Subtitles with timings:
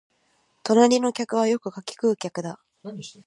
[0.63, 2.59] 隣の客はよく柿喰う客だ